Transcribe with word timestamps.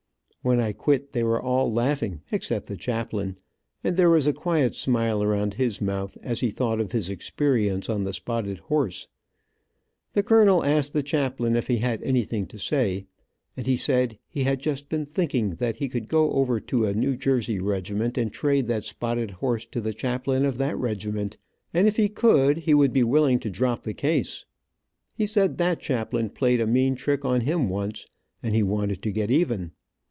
When 0.43 0.59
I 0.59 0.73
quit 0.73 1.11
they 1.11 1.23
were 1.23 1.39
all 1.39 1.71
laughing 1.71 2.21
except 2.31 2.65
the 2.65 2.75
chaplain, 2.75 3.37
and 3.83 3.95
there 3.95 4.09
was 4.09 4.25
a 4.25 4.33
quiet 4.33 4.73
smile 4.73 5.21
around 5.21 5.53
his 5.53 5.79
mouth, 5.79 6.17
as 6.23 6.39
he 6.39 6.49
thought 6.49 6.79
of 6.79 6.93
his 6.93 7.11
experience 7.11 7.91
on 7.91 8.05
the 8.05 8.11
spotted 8.11 8.57
horse. 8.57 9.07
The 10.13 10.23
colonel 10.23 10.63
asked 10.65 10.93
the 10.93 11.03
chaplain, 11.03 11.55
if 11.55 11.67
he 11.67 11.77
had 11.77 12.01
anything 12.01 12.47
to 12.47 12.57
say, 12.57 13.05
and 13.55 13.67
he 13.67 13.77
said 13.77 14.17
he 14.27 14.41
had 14.41 14.59
just 14.59 14.89
been 14.89 15.05
thinking 15.05 15.51
that 15.57 15.77
he 15.77 15.87
could 15.87 16.07
go 16.09 16.31
over 16.31 16.59
to 16.59 16.87
a 16.87 16.93
New 16.95 17.15
Jersey 17.15 17.59
regiment 17.59 18.17
and 18.17 18.33
trade 18.33 18.65
that 18.65 18.83
spotted 18.83 19.29
horse 19.29 19.67
to 19.67 19.79
the 19.79 19.93
chaplain 19.93 20.43
of 20.43 20.57
that 20.57 20.75
regiment, 20.75 21.37
and 21.71 21.87
if 21.87 21.97
he 21.97 22.09
could, 22.09 22.57
he 22.57 22.73
would 22.73 22.93
be 22.93 23.03
willing 23.03 23.37
to 23.41 23.49
drop 23.51 23.83
the 23.83 23.93
case. 23.93 24.45
He 25.13 25.27
said 25.27 25.59
that 25.59 25.79
chaplain 25.81 26.31
played 26.31 26.59
a 26.59 26.65
mean 26.65 26.95
trick 26.95 27.23
on 27.23 27.41
him 27.41 27.69
once, 27.69 28.07
and 28.41 28.55
he 28.55 28.63
wanted 28.63 29.03
to 29.03 29.11
get 29.11 29.29
even. 29.29 29.73